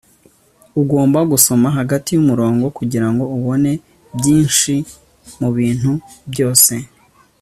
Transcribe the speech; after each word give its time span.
ugomba 0.81 1.19
gusoma 1.31 1.67
hagati 1.77 2.09
yumurongo 2.11 2.65
kugirango 2.77 3.23
ubone 3.37 3.71
byinshi 4.17 4.73
mubintu 5.39 5.91
byose 6.31 6.73